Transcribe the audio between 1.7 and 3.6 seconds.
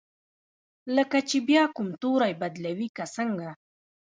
کوم توری بدلوي که څنګه؟